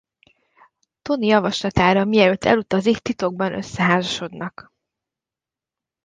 [1.01, 4.73] Tony javaslatára mielőtt elutazik titokban összeházasodnak.